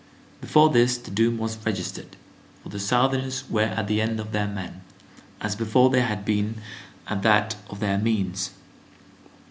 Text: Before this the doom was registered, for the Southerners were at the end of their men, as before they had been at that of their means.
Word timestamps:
Before 0.41 0.71
this 0.71 0.97
the 0.97 1.11
doom 1.11 1.37
was 1.37 1.63
registered, 1.63 2.15
for 2.63 2.69
the 2.69 2.79
Southerners 2.79 3.47
were 3.51 3.61
at 3.69 3.85
the 3.87 4.01
end 4.01 4.19
of 4.19 4.31
their 4.31 4.47
men, 4.47 4.81
as 5.39 5.55
before 5.55 5.91
they 5.91 6.01
had 6.01 6.25
been 6.25 6.55
at 7.05 7.21
that 7.21 7.55
of 7.69 7.79
their 7.81 7.99
means. 7.99 8.49